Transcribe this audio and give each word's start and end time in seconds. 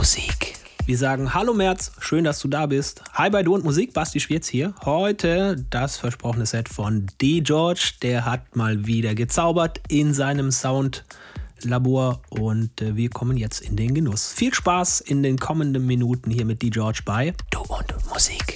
Musik. 0.00 0.54
Wir 0.86 0.96
sagen 0.96 1.34
Hallo 1.34 1.52
Merz, 1.52 1.92
schön, 2.00 2.24
dass 2.24 2.38
du 2.40 2.48
da 2.48 2.64
bist. 2.64 3.02
Hi 3.12 3.28
bei 3.28 3.42
Du 3.42 3.54
und 3.54 3.64
Musik, 3.64 3.92
Basti 3.92 4.18
Schwierz 4.18 4.48
hier. 4.48 4.72
Heute 4.86 5.62
das 5.68 5.98
versprochene 5.98 6.46
Set 6.46 6.70
von 6.70 7.06
D. 7.20 7.42
George. 7.42 7.96
Der 8.00 8.24
hat 8.24 8.56
mal 8.56 8.86
wieder 8.86 9.14
gezaubert 9.14 9.82
in 9.88 10.14
seinem 10.14 10.52
Soundlabor 10.52 12.22
und 12.30 12.80
äh, 12.80 12.96
wir 12.96 13.10
kommen 13.10 13.36
jetzt 13.36 13.60
in 13.60 13.76
den 13.76 13.92
Genuss. 13.92 14.32
Viel 14.32 14.54
Spaß 14.54 15.02
in 15.02 15.22
den 15.22 15.38
kommenden 15.38 15.86
Minuten 15.86 16.30
hier 16.30 16.46
mit 16.46 16.62
D. 16.62 16.70
George 16.70 17.00
bei 17.04 17.34
Du 17.50 17.60
und 17.60 17.94
Musik. 18.08 18.49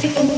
stick 0.00 0.29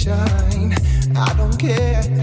shine. 0.00 0.74
I 1.14 1.34
don't 1.36 1.58
care. 1.58 2.19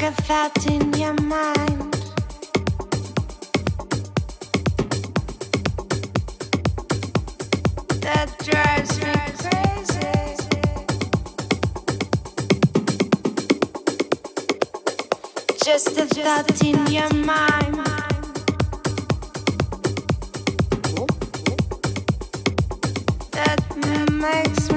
In 0.00 0.92
your 0.94 1.14
mind. 1.14 1.92
That 8.00 8.28
drives 8.44 8.98
me 9.00 9.12
crazy. 9.38 10.12
Just 15.64 15.98
a 15.98 16.06
thought 16.06 16.62
in 16.62 16.86
your 16.92 17.12
mind. 17.14 17.76
That 23.32 23.60
makes 24.12 24.67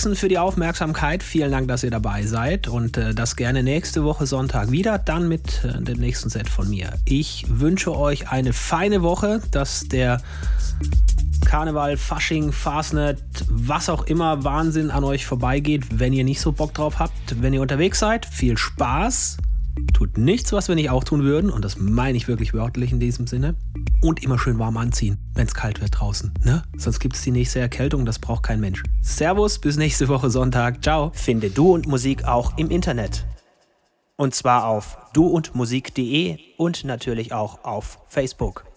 Knicksen 0.00 0.16
für 0.16 0.28
die 0.28 0.38
Aufmerksamkeit. 0.38 1.22
Vielen 1.22 1.50
Dank, 1.50 1.68
dass 1.68 1.84
ihr 1.84 1.90
dabei 1.90 2.24
seid 2.24 2.68
und 2.68 2.96
äh, 2.96 3.14
das 3.14 3.36
gerne 3.36 3.62
nächste 3.62 4.02
Woche 4.02 4.24
Sonntag 4.24 4.70
wieder, 4.70 4.96
dann 4.96 5.28
mit 5.28 5.62
äh, 5.62 5.78
dem 5.82 6.00
nächsten 6.00 6.30
Set 6.30 6.48
von 6.48 6.70
mir. 6.70 6.94
Ich 7.04 7.44
wünsche 7.50 7.94
euch 7.94 8.30
eine 8.30 8.54
feine 8.54 9.02
Woche, 9.02 9.42
dass 9.50 9.88
der 9.88 10.22
Karneval, 11.44 11.98
Fasching, 11.98 12.50
Fastnet, 12.50 13.22
was 13.50 13.90
auch 13.90 14.06
immer 14.06 14.42
Wahnsinn 14.42 14.90
an 14.90 15.04
euch 15.04 15.26
vorbeigeht, 15.26 15.98
wenn 15.98 16.14
ihr 16.14 16.24
nicht 16.24 16.40
so 16.40 16.52
Bock 16.52 16.72
drauf 16.72 16.98
habt. 16.98 17.42
Wenn 17.42 17.52
ihr 17.52 17.60
unterwegs 17.60 17.98
seid, 17.98 18.24
viel 18.24 18.56
Spaß. 18.56 19.36
Tut 19.92 20.16
nichts, 20.16 20.50
was 20.54 20.68
wir 20.68 20.76
nicht 20.76 20.88
auch 20.88 21.04
tun 21.04 21.24
würden. 21.24 21.50
Und 21.50 21.62
das 21.62 21.76
meine 21.78 22.16
ich 22.16 22.26
wirklich 22.26 22.54
wörtlich 22.54 22.90
in 22.90 23.00
diesem 23.00 23.26
Sinne. 23.26 23.54
Und 24.00 24.22
immer 24.22 24.38
schön 24.38 24.58
warm 24.58 24.78
anziehen, 24.78 25.18
wenn 25.34 25.46
es 25.46 25.54
kalt 25.54 25.80
wird 25.80 26.00
draußen. 26.00 26.32
Ne? 26.44 26.62
Sonst 26.76 27.00
gibt 27.00 27.16
es 27.16 27.22
die 27.22 27.30
nächste 27.30 27.60
Erkältung, 27.60 28.04
das 28.06 28.18
braucht 28.18 28.42
kein 28.42 28.60
Mensch. 28.60 28.82
Servus, 29.02 29.58
bis 29.58 29.76
nächste 29.76 30.08
Woche 30.08 30.30
Sonntag. 30.30 30.82
Ciao. 30.82 31.10
Finde 31.14 31.50
Du 31.50 31.72
und 31.72 31.86
Musik 31.86 32.24
auch 32.24 32.56
im 32.58 32.70
Internet. 32.70 33.24
Und 34.16 34.34
zwar 34.34 34.66
auf 34.66 34.98
duundmusik.de 35.14 36.38
und 36.58 36.84
natürlich 36.84 37.32
auch 37.32 37.64
auf 37.64 37.98
Facebook. 38.08 38.69